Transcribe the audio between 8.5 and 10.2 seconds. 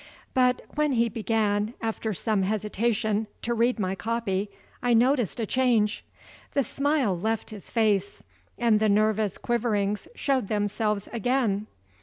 and the nervous quiverings